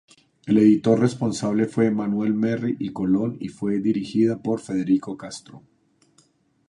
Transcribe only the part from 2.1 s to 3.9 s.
Merry y Colón y fue